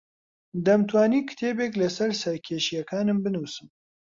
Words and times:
دەمتوانی 0.65 1.27
کتێبێک 1.29 1.73
لەسەر 1.81 2.11
سەرکێشییەکانم 2.21 3.17
بنووسم. 3.23 3.67